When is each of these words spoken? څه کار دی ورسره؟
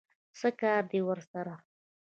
څه 0.39 0.49
کار 0.59 0.83
دی 0.91 0.99
ورسره؟ 1.05 1.55